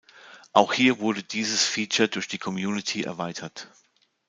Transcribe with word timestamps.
Auch 0.51 0.73
hier 0.73 0.97
wurde 0.99 1.21
dieses 1.21 1.63
Feature 1.63 2.09
durch 2.09 2.27
die 2.27 2.39
Community 2.39 3.03
erweitert. 3.03 3.67